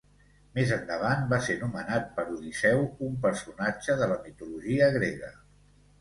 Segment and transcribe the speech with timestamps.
[0.53, 5.35] Més endavant va ser nomenat per Odisseu, un personatge de la mitologia grega.